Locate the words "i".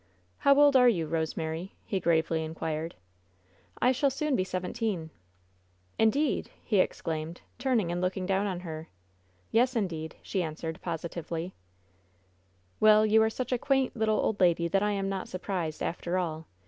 3.79-3.91, 14.81-14.93